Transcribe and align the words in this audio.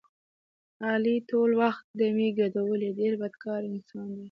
علي 0.87 1.15
ټول 1.29 1.49
وخت 1.61 1.83
ډمې 1.99 2.27
ګډولې 2.39 2.89
ډېر 2.99 3.13
بدکاره 3.21 3.67
انسان 3.73 4.07
دی. 4.17 4.19